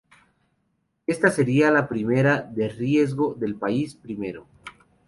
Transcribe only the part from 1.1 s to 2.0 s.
sería la